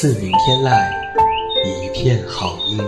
[0.00, 0.90] 自鸣天籁，
[1.62, 2.78] 一片好音。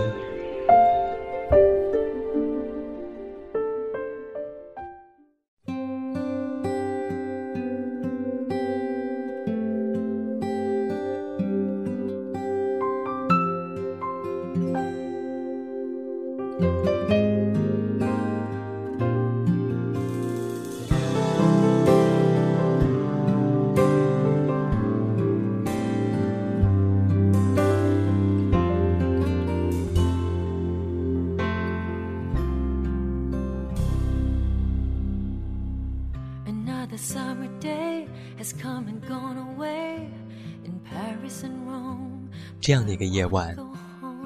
[42.63, 43.53] 这样的一个夜晚，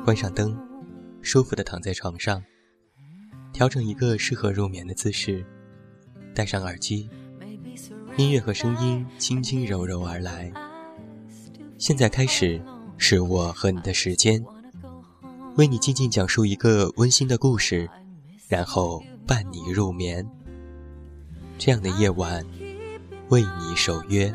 [0.05, 0.55] 关上灯，
[1.23, 2.39] 舒服的躺在床上，
[3.51, 5.43] 调整一个适合入眠的姿势，
[6.35, 7.09] 戴上耳机，
[8.15, 10.53] 音乐和声音轻轻柔柔而来。
[11.79, 12.61] 现在开始，
[12.99, 14.45] 是我和你的时间，
[15.55, 17.89] 为你静静讲述一个温馨的故事，
[18.47, 20.23] 然后伴你入眠。
[21.57, 22.45] 这样的夜晚，
[23.29, 24.31] 为你守约。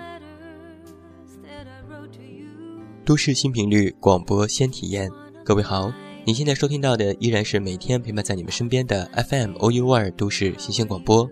[3.04, 5.10] 都市新频率广播先体验，
[5.44, 5.92] 各位好，
[6.24, 11.28] 你现在收听到的依然是每天陪伴在你们身边的 FM OU 二都市新鲜广播，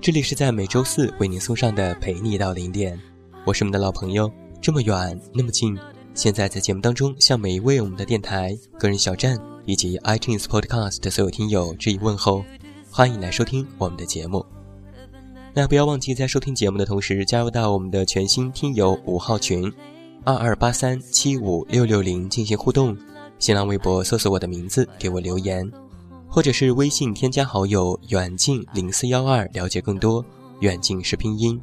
[0.00, 2.96] 这里是在每周四为您送上的陪你到零点，
[3.44, 4.30] 我是我们的老朋友，
[4.62, 5.76] 这么远那么近，
[6.14, 12.44] 现在在节目当中向每一位我们的电台、个人小站以及 iTunes Podcast 的所有听友致以问候，
[12.88, 14.46] 欢迎来收听我们的节目。
[15.52, 19.72] 那不要忘记在收听节目的同时加入到我们的全新听友五号群。
[20.24, 22.96] 二二八三七五六六零进行互动，
[23.38, 25.70] 新浪微博搜索我的名字给我留言，
[26.26, 30.24] 或者是微信添加好友远近零四幺二了解更多。
[30.60, 31.60] 远近是拼音，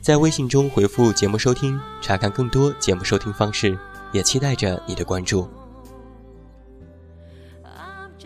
[0.00, 3.78] 在微信中回复节目收听，查看更多节目收听方式，
[4.12, 5.46] 也期待着你的关注。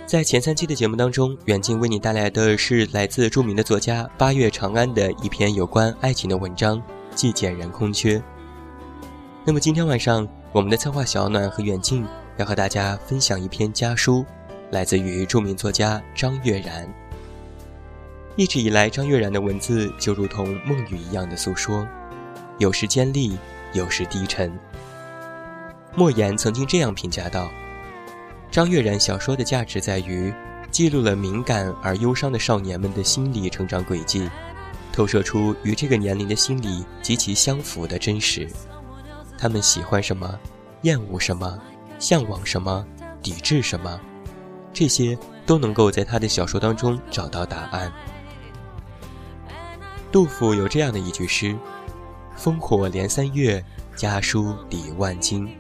[0.06, 6.78] 在前三期的节目当中，远近为你带来的是来自著名的作家八月长安的一篇有关爱情的文章
[7.14, 8.19] 《既简然空缺》。
[9.44, 14.25] 那么今天晚上，我们的策划小暖和远近要和大家分享一篇家书，
[14.70, 16.88] 来自于著名作家张悦然。
[18.36, 21.84] 一直以来，张悦然的文字就如同梦语一样的诉说，
[22.58, 23.36] 有时尖利，
[23.72, 24.56] 有时低沉。
[25.97, 27.50] 莫言曾经这样评价道
[28.48, 30.32] ：“张悦然小说的价值在于，
[30.70, 34.31] 记录了敏感而忧伤的少年们的心理成长轨迹，
[34.92, 38.48] 透射出与这个年龄的心理极其相符的真实。”
[39.42, 40.38] 他们喜欢什么，
[40.82, 41.60] 厌恶什么，
[41.98, 42.86] 向往什么，
[43.20, 44.00] 抵制什么，
[44.72, 47.92] 这些都能够在他的小说当中找到答案。
[50.12, 51.56] 杜甫有这样的一句诗
[52.38, 53.60] ：“烽火连三月，
[53.97, 55.52] 家书抵万金。”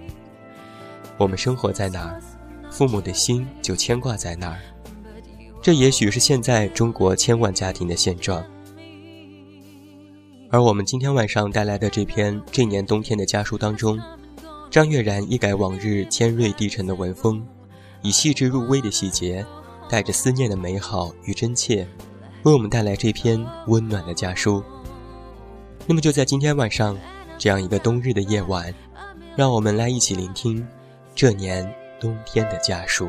[1.18, 2.22] 我们生活在哪儿，
[2.70, 4.60] 父母的心就牵挂在哪儿。
[5.60, 8.44] 这也许是现在中国千万家庭的现状。
[10.52, 13.98] 而我们今天晚上带来的这篇这年冬天的家书当中，
[14.70, 17.42] 张悦然一改往日尖锐低沉的文风，
[18.02, 19.46] 以细致入微的细节，
[19.88, 21.88] 带着思念的美好与真切，
[22.42, 24.62] 为我们带来这篇温暖的家书。
[25.86, 26.98] 那么就在今天晚上，
[27.38, 28.74] 这样一个冬日的夜晚，
[29.34, 30.68] 让我们来一起聆听
[31.14, 31.66] 这年
[31.98, 33.08] 冬天的家书。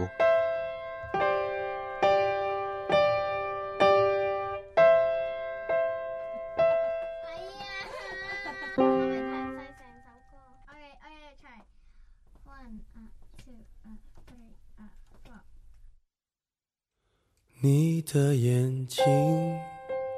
[18.13, 19.01] 的眼睛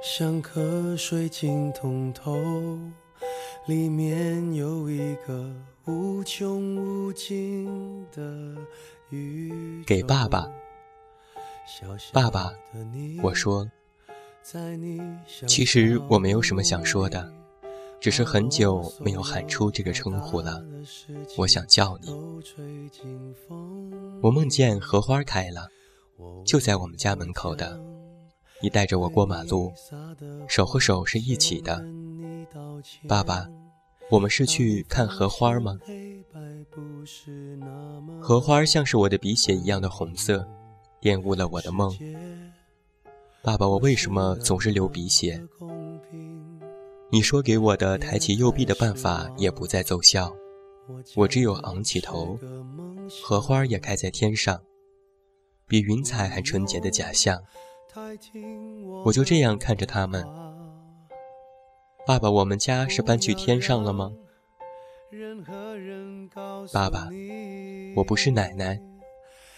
[0.04, 2.36] 像颗水晶通透，
[3.68, 5.50] 里面有一个
[5.86, 8.22] 无穷无尽的
[9.12, 10.46] 宇给爸爸，
[12.12, 12.54] 爸爸，
[13.24, 13.66] 我说，
[15.48, 17.32] 其实我没有什么想说的，
[18.02, 20.62] 只是很久没有喊出这个称呼了。
[21.38, 22.10] 我想叫你，
[24.22, 25.70] 我梦见荷花开了。
[26.46, 27.80] 就在我们家门口的，
[28.62, 29.72] 你带着我过马路，
[30.48, 31.84] 手和手是一起的。
[33.08, 33.48] 爸爸，
[34.10, 35.78] 我们是去看荷花吗？
[38.22, 40.48] 荷花像是我的鼻血一样的红色，
[41.02, 41.94] 玷污了我的梦。
[43.42, 45.42] 爸爸，我为什么总是流鼻血？
[47.12, 50.36] 你说给我的抬起右臂的办法也不再奏效，
[51.16, 52.38] 我只有昂起头，
[53.24, 54.60] 荷花也开在天上，
[55.68, 57.42] 比云彩还纯洁的假象。
[59.04, 60.26] 我就这样看着他们。
[62.06, 64.12] 爸爸，我们家是搬去天上了吗？
[66.72, 67.10] 爸爸，
[67.96, 68.80] 我不是奶奶，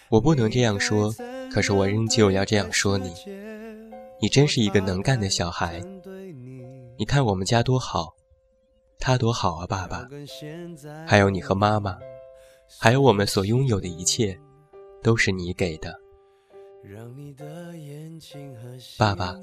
[0.09, 1.13] 我不能这样说，
[1.51, 3.13] 可是我仍旧要这样说你。
[4.21, 5.81] 你真是一个能干的小孩。
[6.97, 8.15] 你看我们家多好，
[8.99, 10.07] 他多好啊，爸爸。
[11.05, 11.97] 还有你和妈妈，
[12.79, 14.39] 还有我们所拥有的一切，
[15.01, 15.99] 都是你给的。
[18.97, 19.35] 爸爸，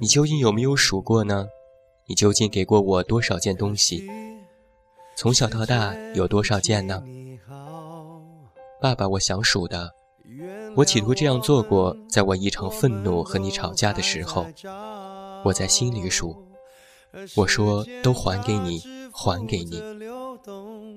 [0.00, 1.46] 你究竟有没有数过呢？
[2.06, 4.08] 你究竟给过我多少件东西？
[5.16, 7.02] 从小到大有多少件呢？
[8.80, 9.94] 爸爸，我想数的。
[10.74, 14.46] 我企图这样做过，在我异常愤怒和你吵架的时候，
[15.44, 16.48] 我在心里数。
[17.36, 19.82] 我说都还给你，还给你。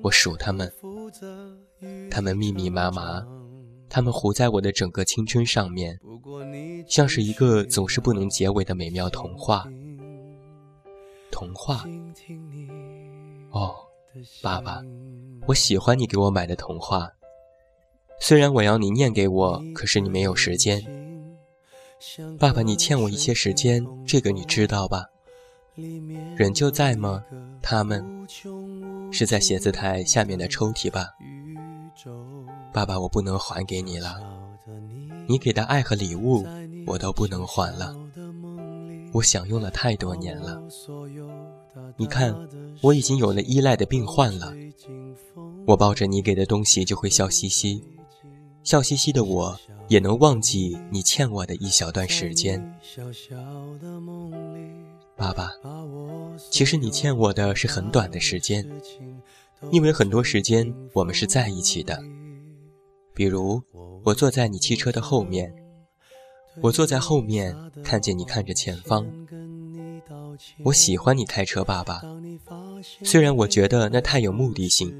[0.02, 0.72] 我数他们，
[2.10, 3.22] 他们密密麻麻，
[3.90, 6.00] 他们糊在我的整个青春上面，
[6.88, 9.66] 像是一个总是不能结尾的美妙童话。
[11.32, 11.86] 童话。
[13.52, 13.76] 哦，
[14.42, 14.82] 爸爸，
[15.48, 17.12] 我喜欢你给我买的童话。
[18.20, 20.82] 虽然我要你念给我，可是你没有时间。
[22.40, 25.06] 爸爸，你欠我一些时间，这个你知道吧？
[26.38, 27.24] 人就在吗？
[27.62, 28.04] 他们
[29.12, 31.10] 是在写字台下面的抽屉吧？
[32.75, 34.19] 爸爸，我不能还给你了。
[35.30, 36.45] 你给的爱和礼物，
[36.86, 37.95] 我都不能还了。
[39.13, 40.62] 我享用了太多年了。
[41.95, 42.36] 你看，
[42.81, 44.54] 我已经有了依赖的病患了。
[45.66, 47.81] 我抱着你给的东西就会笑嘻嘻。
[48.62, 49.57] 笑嘻嘻的我，
[49.88, 52.62] 也能忘记你欠我的一小段时间。
[55.16, 55.50] 爸爸，
[56.51, 58.69] 其实你欠我的是很短的时间，
[59.72, 62.04] 因为很多时间我们是在一起的。
[63.16, 63.62] 比如，
[64.04, 65.52] 我坐在你汽车的后面，
[66.62, 69.08] 我坐在后面，看见你看着前方。
[70.66, 72.02] 我喜欢你开车，爸爸，
[73.04, 74.94] 虽然我觉得那太有目的性。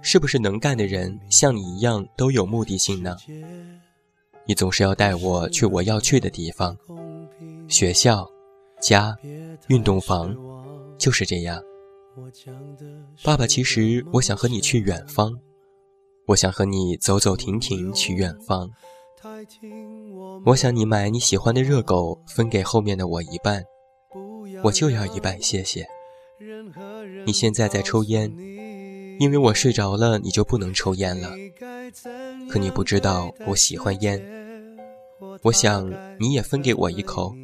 [0.00, 3.16] 是不是能干的人像你一样都有目的性呢？
[4.46, 6.74] 你总是要带我去我要去的地方，
[7.68, 8.26] 学校、
[8.80, 9.14] 家、
[9.66, 10.34] 运动房，
[10.96, 11.62] 就是这样。
[13.22, 15.38] 爸爸，其实我想和你去远方，
[16.28, 18.70] 我想和你走走停停去远方。
[20.44, 23.64] 我想你买你喜欢的热狗分给后面的我一半，
[24.62, 25.86] 我就要一半，谢谢。
[27.24, 28.30] 你现在在抽烟。
[29.18, 31.32] 因为我睡着了，你就不能抽烟了。
[32.48, 34.22] 可你不知道我喜欢烟。
[35.42, 35.90] 我想
[36.20, 37.34] 你也分给我一口，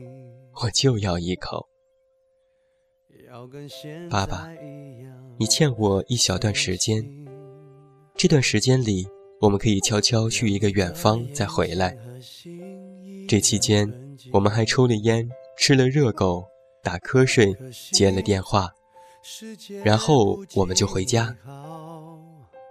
[0.62, 1.69] 我就要一口。
[4.08, 4.48] 爸爸，
[5.38, 7.24] 你欠我一小段时间。
[8.25, 9.06] 这段时间里，
[9.38, 11.94] 我们可以悄悄去一个远方，再回来。
[13.29, 13.87] 这期间，
[14.33, 15.28] 我们还抽了烟，
[15.59, 16.43] 吃了热狗，
[16.83, 17.54] 打瞌睡，
[17.93, 18.71] 接了电话。
[19.83, 21.37] 然后我们就回家。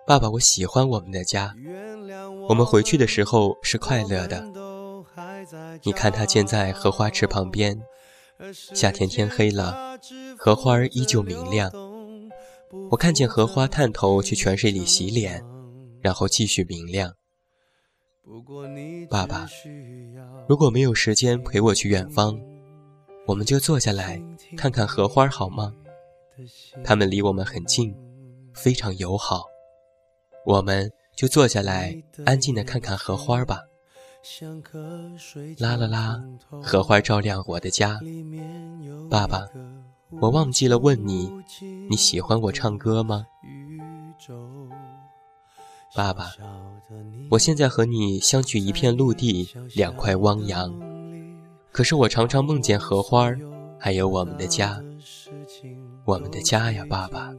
[0.07, 1.53] 爸爸，我喜欢我们的家。
[2.50, 4.43] 我们回去的时候是快乐的。
[5.83, 7.79] 你看，它建在荷花池旁边。
[8.74, 10.00] 夏天天黑了，
[10.36, 11.72] 荷花依旧明亮。
[12.89, 15.43] 我看见荷花探头去泉水里洗脸，
[16.01, 17.13] 然后继续明亮。
[19.09, 19.47] 爸爸，
[20.47, 22.39] 如果没有时间陪我去远方，
[23.27, 24.21] 我们就坐下来
[24.57, 25.73] 看看荷花好吗？
[26.83, 27.95] 他们离我们很近，
[28.53, 29.43] 非常友好。
[30.45, 33.59] 我们就坐下来，安静的看看荷花吧。
[35.59, 36.23] 啦啦啦，
[36.61, 37.99] 荷花照亮我的家。
[39.09, 39.47] 爸爸，
[40.22, 41.32] 我忘记了问你，
[41.89, 43.25] 你喜欢我唱歌吗？
[45.96, 46.32] 爸爸，
[47.29, 50.74] 我现在和你相距一片陆地，两块汪洋。
[51.72, 53.32] 可是我常常梦见荷花，
[53.79, 54.82] 还有我们的家。
[56.05, 57.34] 我们的家呀，爸爸，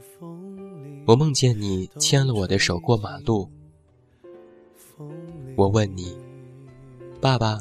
[1.07, 3.49] 我梦见你牵了我的手过马路。
[5.55, 6.17] 我问你，
[7.19, 7.59] 爸爸，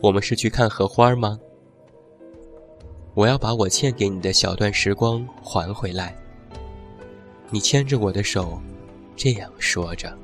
[0.00, 1.38] 我们是去看荷花吗？
[3.16, 6.14] 我要把我欠给你的小段时光还回来。
[7.48, 8.60] 你牵着我的手
[9.16, 10.14] 这样说着。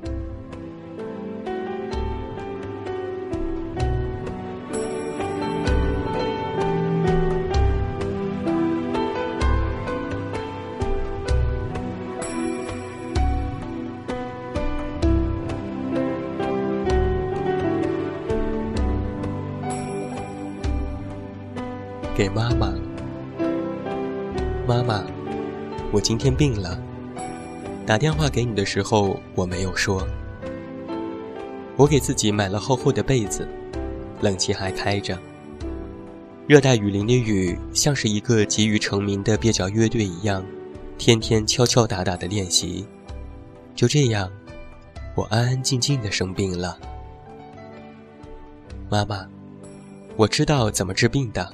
[22.15, 22.82] 给妈妈
[24.65, 25.03] 妈妈，
[25.91, 26.79] 我今天病了。
[27.85, 30.07] 打电话给你的时候，我没有说。
[31.75, 33.45] 我给自己买了厚厚的被子，
[34.21, 35.19] 冷气还开着。
[36.47, 40.41] 热带雨林的雨像是一个急于成名的蹩脚乐队一样，
[40.97, 42.85] 天天敲敲打打的练习。
[43.75, 44.31] 就这样，
[45.13, 46.77] 我安安静静的生病了。
[48.89, 49.27] 妈妈，
[50.15, 51.53] 我知道怎么治病的。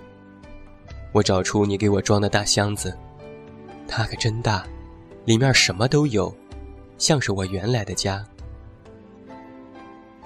[1.11, 2.95] 我找出你给我装的大箱子，
[3.87, 4.65] 它可真大，
[5.25, 6.33] 里面什么都有，
[6.97, 8.25] 像是我原来的家。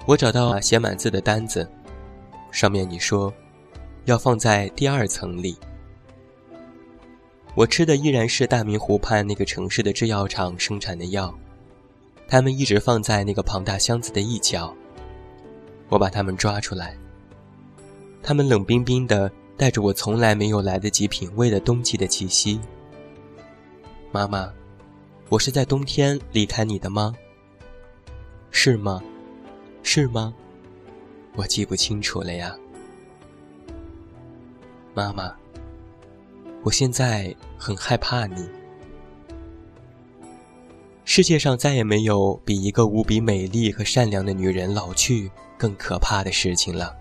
[0.06, 1.68] 我找到写满字的单子，
[2.50, 3.32] 上面你说。
[4.06, 5.56] 要放在第二层里。
[7.54, 11.34] 我吃的依然是大明湖畔那个城市的制药厂生产的药，
[12.28, 14.74] 他们一直放在那个庞大箱子的一角。
[15.88, 16.94] 我把它们抓出来，
[18.22, 22.60] 它们冷冰冰的，带着我从来没有来得及品味的冬季的气息。
[24.10, 24.52] 妈妈，
[25.28, 27.14] 我是在冬天离开你的吗？
[28.50, 29.02] 是吗？
[29.82, 30.34] 是吗？
[31.36, 32.56] 我记不清楚了呀。
[34.94, 35.34] 妈妈，
[36.62, 38.48] 我现在很害怕你。
[41.04, 46.96] 世界上再也没有比一个无比美丽和善良的女人老去更可怕的事情了。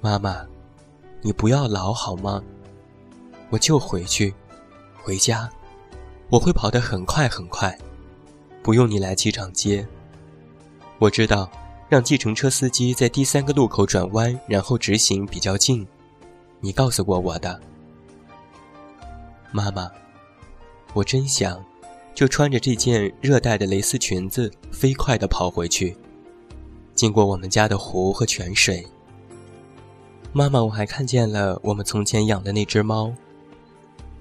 [0.00, 0.46] 妈妈，
[1.22, 2.42] 你不要老好吗？
[3.50, 4.32] 我就回去，
[5.02, 5.50] 回家，
[6.28, 7.76] 我会跑得很快很快，
[8.62, 9.86] 不用你来机场接。
[10.98, 11.50] 我知道，
[11.88, 15.86] 让计程车司机在第三个路口转弯，然后直行比较近。
[16.60, 17.60] 你告诉过我的，
[19.50, 19.90] 妈妈，
[20.94, 21.62] 我真想
[22.14, 25.96] 就穿着这件热带的蕾丝裙子，飞快地跑回去，
[26.94, 28.86] 经过我们家的湖和泉水。
[30.32, 33.12] 妈妈，我还看见了我们从前养的那只猫，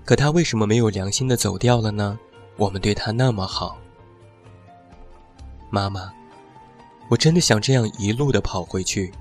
[0.03, 2.17] 可它为什么没有良心的走掉了呢？
[2.57, 3.77] 我们对它那么好。
[5.69, 6.11] 妈妈，
[7.09, 9.13] 我真的想这样一路的跑回去，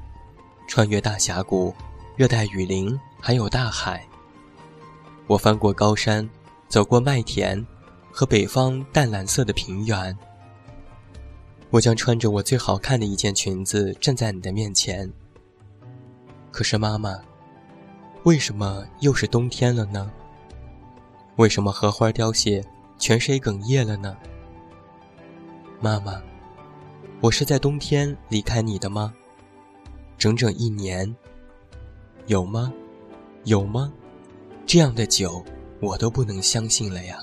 [0.67, 1.75] 穿越大峡谷。
[2.17, 4.05] 热带雨林，还有大海。
[5.29, 6.29] 我翻过高山，
[6.69, 7.65] 走过麦田，
[8.11, 10.19] 和北方淡蓝色的平原。
[11.71, 15.13] 我将穿着我最好看的一件裙子站在你的面前。
[16.59, 17.17] 可是妈妈，
[18.25, 20.11] 为什么又是冬天了呢？
[21.37, 22.65] 为什么荷花凋谢，
[22.99, 24.17] 泉水哽咽了呢？
[25.81, 26.21] 妈妈，
[27.21, 29.15] 我是在冬天离开你的吗？
[30.19, 31.15] 整整一年。
[32.27, 32.73] 有吗？
[33.45, 33.93] 有吗？
[34.67, 35.41] 这样的久，
[35.81, 37.21] 我都不能相信了呀！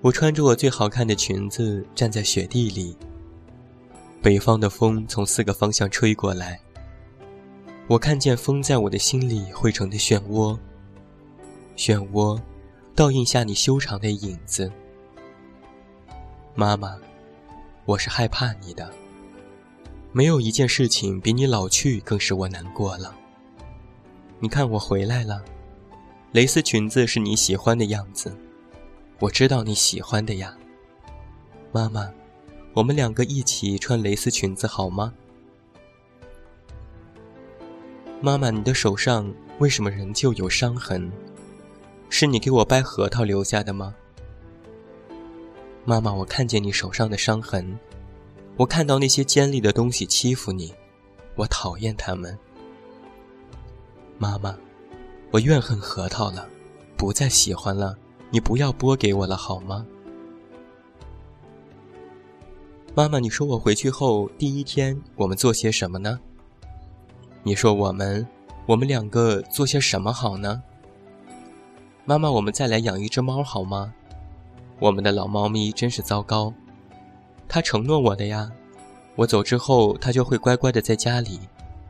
[0.00, 2.96] 我穿着我最好看的裙子站在雪地里，
[4.24, 6.58] 北方的风从四个方向吹过来。
[7.86, 10.58] 我看见风在我的心里汇成的漩涡，
[11.76, 12.40] 漩涡
[12.94, 14.72] 倒映下你修长的影子。
[16.54, 16.96] 妈妈，
[17.84, 18.90] 我是害怕你的。
[20.10, 23.14] 没有一件事情比你老去更使我难过了。
[24.38, 25.44] 你看我回来了，
[26.32, 28.34] 蕾丝裙子是你喜欢的样子，
[29.18, 30.56] 我知道你喜欢的呀。
[31.72, 32.10] 妈妈，
[32.74, 35.14] 我们两个一起穿蕾丝裙子好吗？
[38.20, 41.08] 妈妈，你的手上为什么仍旧有伤痕？
[42.10, 43.94] 是你给我掰核桃留下的吗？
[45.84, 47.78] 妈妈，我看见你手上的伤痕。
[48.56, 50.74] 我看到那些尖利的东西欺负你，
[51.36, 52.36] 我讨厌他们。
[54.18, 54.56] 妈妈，
[55.30, 56.48] 我怨恨核桃了，
[56.96, 57.96] 不再喜欢了。
[58.30, 59.86] 你不要剥给我了好吗？
[62.96, 66.20] 妈妈，你说我回去后第一天我们做些什么呢？
[67.42, 68.24] 你说我们，
[68.66, 70.62] 我们两个做些什么好呢？
[72.04, 73.92] 妈妈，我们再来养一只猫好吗？
[74.78, 76.54] 我们的老猫咪真是糟糕。
[77.48, 78.48] 它承诺我的呀，
[79.16, 81.40] 我走之后，它就会乖乖的在家里，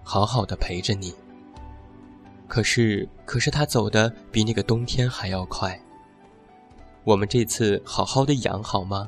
[0.03, 1.15] 好好的陪着你。
[2.49, 5.79] 可是，可是它走的比那个冬天还要快。
[7.05, 9.07] 我们这次好好的养好吗？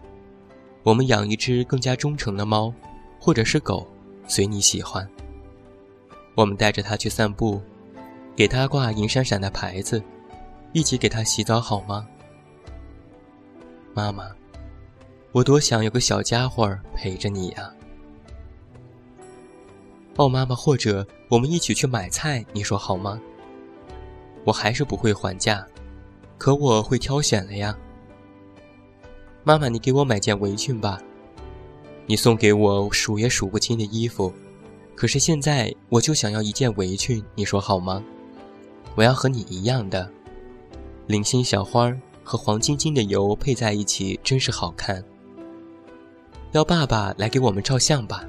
[0.86, 2.72] 我们养一只更加忠诚的猫，
[3.18, 3.84] 或者是狗，
[4.28, 5.04] 随你喜欢。
[6.36, 7.60] 我们带着它去散步，
[8.36, 10.00] 给它挂银闪闪的牌子，
[10.72, 12.06] 一起给它洗澡好吗？
[13.94, 14.30] 妈妈。
[15.32, 17.68] 我多想有个小家伙陪着你呀！
[20.14, 23.20] 哦，妈妈，或者我们一起去买菜，你说好吗？
[24.44, 25.66] 我还是不会还价，
[26.38, 27.76] 可我会挑选了呀。
[29.48, 31.00] 妈妈，你给我买件围裙吧。
[32.04, 34.32] 你送给我数也数不清的衣服，
[34.96, 38.02] 可是现在我就想要一件围裙，你说好吗？
[38.96, 40.10] 我要和你一样的，
[41.06, 45.00] 零星小花和黄晶晶的油配在一起，真是好看。
[46.50, 48.24] 要爸爸来给我们照相吧。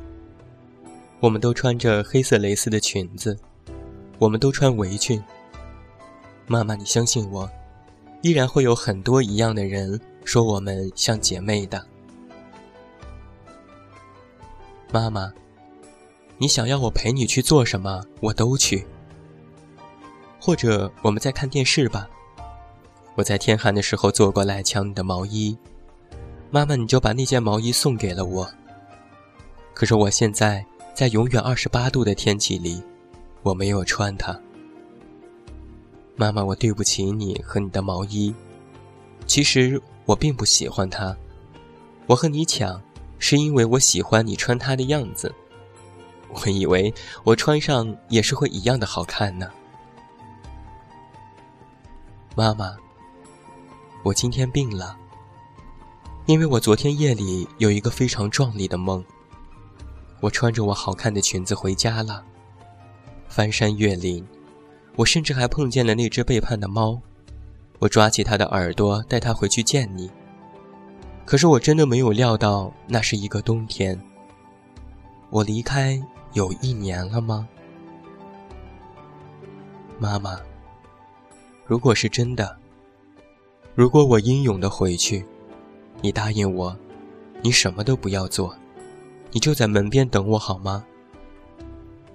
[1.19, 3.35] 我们都穿着黑色蕾丝的裙子，
[4.19, 5.19] 我们都穿围裙。
[6.45, 7.49] 妈妈，你相信我，
[8.21, 11.81] 依然会有很多一样的人说我们像姐妹的。
[14.91, 15.31] 妈妈，
[16.37, 18.85] 你想要我陪你去做什么，我都去。
[20.37, 22.09] 或者我们在看电视吧。
[23.15, 25.57] 我在天寒的时候坐过来抢你的毛衣，
[26.51, 28.51] 妈妈，你就把那件毛衣送给了我。
[29.73, 32.83] 可是我现在在永远二十八度的天气里，
[33.43, 34.37] 我没有穿它。
[36.17, 38.35] 妈妈，我对不起你和你的毛衣。
[39.27, 41.15] 其实我并不喜欢它，
[42.07, 42.81] 我和你抢，
[43.19, 45.31] 是因为我喜欢你穿它的样子。
[46.29, 46.93] 我以为
[47.23, 49.49] 我穿上也是会一样的好看呢。
[52.35, 52.75] 妈妈，
[54.03, 54.97] 我今天病了，
[56.25, 59.03] 因为我昨天夜里有一个非常壮丽的梦。
[60.19, 62.23] 我穿着我好看的裙子回家了，
[63.27, 64.25] 翻山越岭。
[64.95, 66.99] 我甚至还碰见了那只背叛的猫，
[67.79, 70.09] 我抓起他的耳朵，带他回去见你。
[71.25, 73.99] 可是我真的没有料到，那是一个冬天。
[75.29, 76.01] 我离开
[76.33, 77.47] 有一年了吗，
[79.99, 80.39] 妈妈？
[81.65, 82.57] 如果是真的，
[83.75, 85.25] 如果我英勇的回去，
[86.01, 86.75] 你答应我，
[87.41, 88.55] 你什么都不要做，
[89.31, 90.83] 你就在门边等我好吗？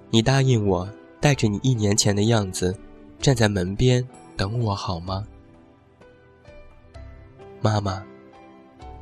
[0.09, 0.89] 你答应我。
[1.21, 2.77] 带着你一年前的样子，
[3.17, 5.25] 站在门边等我好吗，
[7.63, 8.03] 妈妈？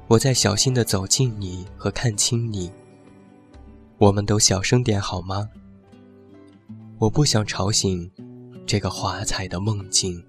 [0.07, 2.71] 我在小心的走近你和看清你。
[3.97, 5.49] 我们都小声点好吗？
[6.99, 8.07] 我不想吵醒
[8.67, 10.23] 这个华彩的梦境。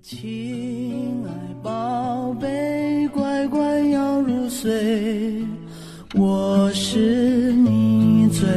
[0.00, 1.30] 亲爱
[1.62, 5.44] 宝贝，乖乖要入睡，
[6.14, 8.48] 我是你最。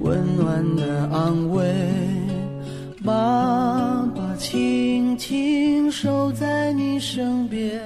[0.00, 1.70] 温暖的安慰，
[3.04, 7.82] 爸爸轻轻守在你身边，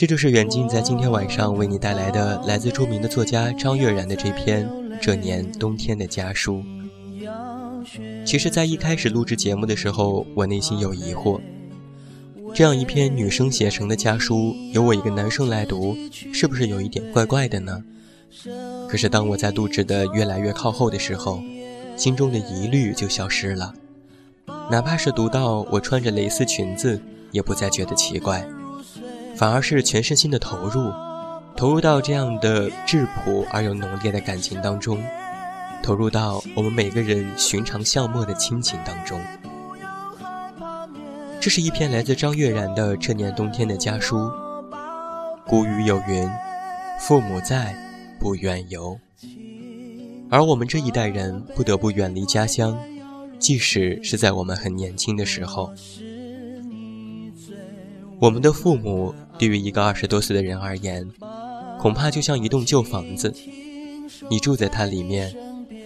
[0.00, 4.66] 这就是远近在今天晚上为你带来的来自著名的作家张悦然的这篇
[4.98, 6.64] 《这年冬天的家书》。
[8.24, 11.38] 其实，在一开始录制节目的时候，我内心有疑惑。
[12.54, 15.94] 这样一篇女生写成的家书，由我一个男生来读，
[16.32, 17.84] 是不是有一点怪怪的呢？
[18.88, 21.42] 可是当我在录制的越来越靠后的时候，
[21.94, 23.74] 心中的疑虑就消失了。
[24.70, 26.98] 哪怕是读到我穿着蕾丝裙子，
[27.32, 28.48] 也不再觉得奇怪，
[29.40, 30.92] 反而是全身心的投入，
[31.56, 35.02] 投入到这样的质朴而又浓烈的感情当中，
[35.82, 39.18] 投入到我们每个人寻常巷陌的亲情当中。
[41.40, 44.30] 这是一篇来自张悦然的这年冬天的家书。
[45.46, 46.28] 古语有云
[47.00, 47.74] ：“父母在，
[48.18, 49.00] 不远游。”
[50.28, 52.76] 而我们这一代人不得不远离家乡，
[53.38, 55.72] 即使是在我们很年轻的时候。
[58.20, 61.08] 我们的父母对于一个二十多岁的人而言，
[61.78, 63.32] 恐怕就像一栋旧房子，
[64.28, 65.34] 你住在它里面，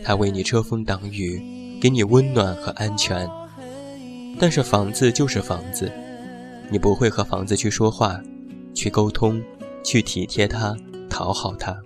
[0.03, 1.41] 它为你遮风挡雨，
[1.81, 3.31] 给你温暖和安全。
[4.41, 5.89] 但是房子就是房子，
[6.69, 8.21] 你不会和房子去说话，
[8.75, 9.41] 去沟通，
[9.85, 10.77] 去体贴它，
[11.09, 11.81] 讨好它。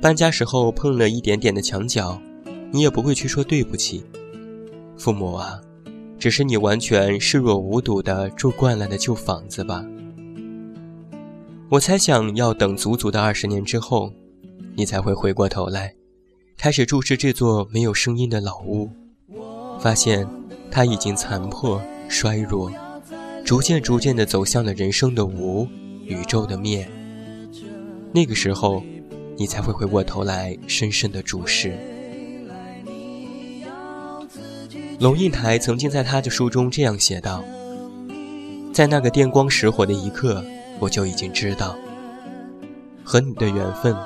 [0.00, 2.18] 搬家时候碰了一点点的墙角，
[2.72, 4.02] 你也不会去说对不起。
[4.96, 5.60] 父母啊，
[6.18, 9.84] 只是你完全视若无睹的住惯了的旧房子吧。
[11.70, 14.12] 我猜想要等足足的二十年之后，
[14.74, 15.94] 你才会回过头来，
[16.58, 18.90] 开始注视这座没有声音的老屋，
[19.78, 20.26] 发现。
[20.72, 22.70] 它已经残破衰弱，
[23.44, 25.66] 逐渐逐渐地走向了人生的无，
[26.04, 26.88] 宇宙的灭。
[28.12, 28.80] 那个时候，
[29.36, 31.76] 你才会回过头来，深深地注视。
[35.00, 37.42] 龙应台曾经在他的书中这样写道
[38.72, 40.44] ：“在那个电光石火的一刻，
[40.80, 41.76] 我就已经知道，
[43.04, 43.96] 和你的缘分，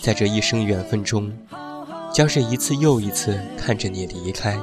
[0.00, 1.32] 在这一生缘分中，
[2.12, 4.56] 将是一次又一次看着你离开。”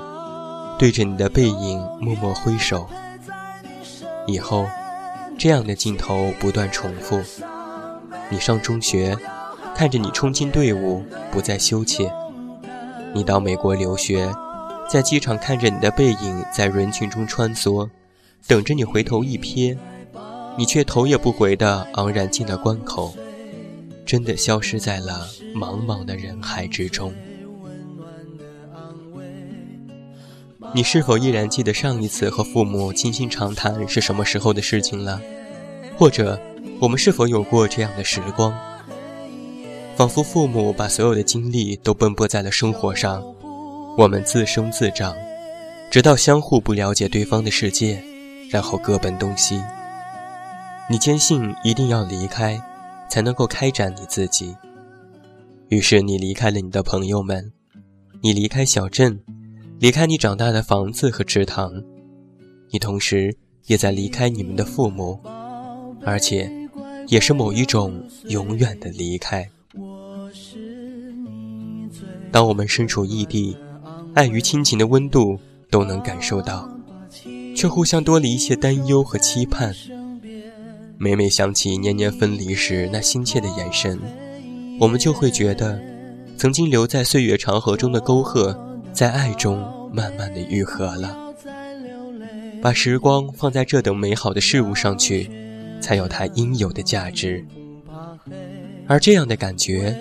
[0.80, 2.90] 对着你的背影默默挥手，
[4.26, 4.66] 以后，
[5.38, 7.22] 这样的镜头不断重复。
[8.30, 9.16] 你上中学，
[9.76, 12.08] 看着你冲进队伍，不再羞怯；
[13.14, 14.30] 你到美国留学，
[14.90, 17.88] 在机场看着你的背影在人群中穿梭，
[18.48, 19.78] 等着你回头一瞥，
[20.56, 23.14] 你却头也不回地昂然进了关口，
[24.06, 27.14] 真的消失在了茫茫的人海之中。
[30.76, 35.22] 你是否依然记得上一次和父母倾心长谈是什么时候的事情了？
[35.98, 36.40] 或者，
[36.80, 38.54] 我们是否有过这样的时光？
[39.96, 43.24] 仿佛父母把所有的精力都奔波在了生活上，
[43.96, 45.16] 我们自生自长，
[45.92, 48.04] 直到相互不了解对方的世界，
[48.50, 49.62] 然后各奔东西。
[50.94, 52.62] 你坚信一定要离开，
[53.10, 54.56] 才能够开展你自己。
[55.70, 57.52] 于是你离开了你的朋友们，
[58.22, 59.20] 你离开小镇。
[59.80, 61.82] 离开你长大的房子和池塘，
[62.70, 65.20] 你同时也在离开你们的父母，
[66.06, 66.48] 而且
[67.08, 67.92] 也是某一种
[68.28, 69.50] 永远的离开。
[72.32, 73.58] 当我们身处异地，
[74.14, 75.40] 爱与亲情的温度
[75.72, 76.70] 都能感受到，
[77.56, 79.74] 却互相多了一些担忧和期盼。
[81.04, 84.00] 每每想起年年分离时那心切的眼神，
[84.80, 85.78] 我们就会觉得，
[86.38, 88.58] 曾经留在岁月长河中的沟壑。
[88.94, 89.58] 在爱中
[89.92, 91.18] 慢慢的愈合了，
[92.62, 95.30] 把时光放在这等美好的事物上去，
[95.82, 97.44] 才有它应有的价值。
[98.88, 99.98] 而这样的感觉，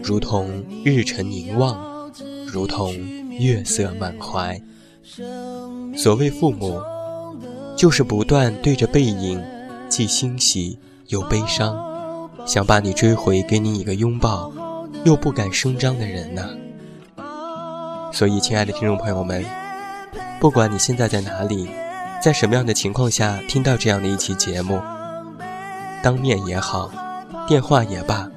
[0.00, 2.12] 如同日晨凝望，
[2.46, 2.94] 如同
[3.30, 4.60] 月色满怀。
[5.96, 6.78] 所谓父母，
[7.74, 9.42] 就是不断对着背影，
[9.96, 10.78] 既欣喜
[11.08, 11.74] 又悲伤，
[12.44, 14.52] 想把你追回，给你一个拥抱，
[15.06, 16.50] 又不敢声张的人呢。
[18.12, 19.42] 所以，亲爱的听众朋友们，
[20.38, 21.66] 不管你现在在哪里，
[22.22, 24.78] 在什么样的情况下听到这样的一期节目，
[26.02, 26.90] 当面也好，
[27.48, 28.30] 电话也罢，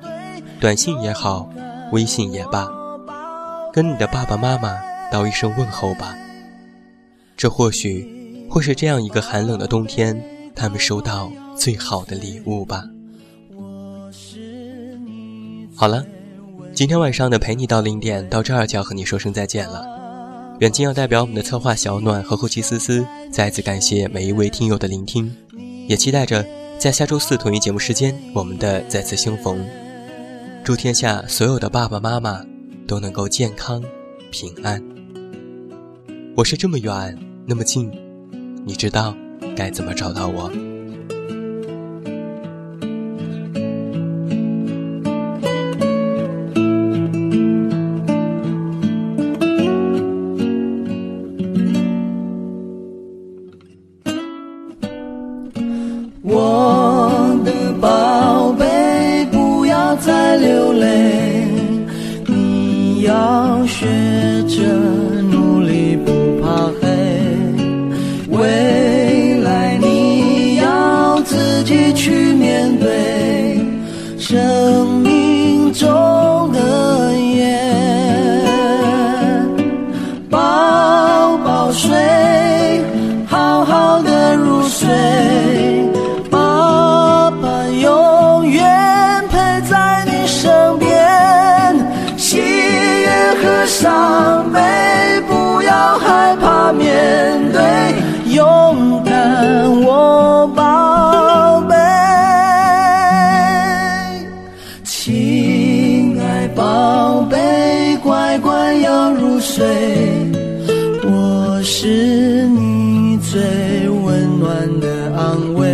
[0.61, 1.49] 短信也好，
[1.91, 2.69] 微信也罢，
[3.73, 4.79] 跟你的爸爸妈妈
[5.11, 6.15] 道一声问候吧。
[7.35, 10.23] 这或许会是这样一个寒冷的冬天，
[10.59, 12.83] 他们收到最好的礼物吧。
[15.75, 16.05] 好了。
[16.71, 19.83] 今天晚上的陪你到零点到这儿就要和你说声再见了。
[20.59, 25.35] 远近要代表我们的策划小暖和后期思思再次感谢每一位听友的聆听，
[25.87, 26.45] 也期待着
[26.77, 29.65] 在下周四同一节目时间我们的再次相逢。
[30.63, 32.45] 祝天下所有的爸爸妈妈
[32.87, 33.83] 都能够健康
[34.31, 34.81] 平安。
[36.37, 37.91] 我是这么远那么近，
[38.63, 39.13] 你知道
[39.59, 40.68] 该怎么找到我？
[105.11, 109.65] 亲爱宝贝乖乖要入睡。
[111.03, 115.67] 我是你最温暖的安慰。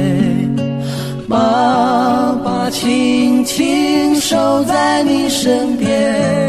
[1.27, 6.44] 爸爸轻轻守在你身边。